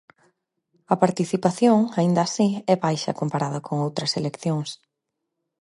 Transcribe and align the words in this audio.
A 0.93 0.95
participación, 1.03 1.79
aínda 1.99 2.21
así, 2.25 2.49
é 2.73 2.75
baixa 2.85 3.17
comparada 3.21 3.59
con 3.67 3.75
outras 3.85 4.11
eleccións. 4.19 4.69